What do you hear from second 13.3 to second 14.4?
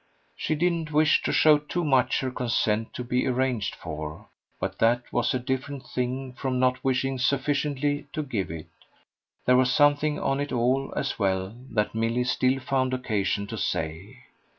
to say.